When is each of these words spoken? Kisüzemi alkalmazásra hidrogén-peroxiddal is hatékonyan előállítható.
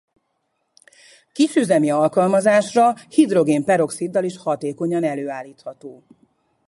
Kisüzemi 1.33 1.91
alkalmazásra 1.93 2.93
hidrogén-peroxiddal 3.09 4.23
is 4.23 4.37
hatékonyan 4.37 5.03
előállítható. 5.03 6.03